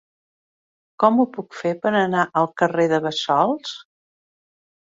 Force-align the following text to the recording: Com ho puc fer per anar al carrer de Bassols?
Com 1.03 1.19
ho 1.19 1.25
puc 1.35 1.59
fer 1.59 1.75
per 1.85 1.93
anar 2.01 2.25
al 2.43 2.51
carrer 2.63 2.89
de 2.95 3.01
Bassols? 3.07 3.79